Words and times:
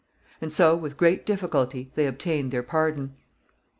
And 0.41 0.51
so, 0.51 0.75
with 0.75 0.97
great 0.97 1.27
difficulty, 1.27 1.91
they 1.93 2.07
obtained 2.07 2.49
their 2.49 2.63
pardon. 2.63 3.17